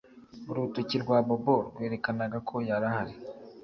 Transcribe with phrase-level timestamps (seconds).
[0.49, 3.13] Urutoki rwa Bobo rwerekanaga ko yari ahari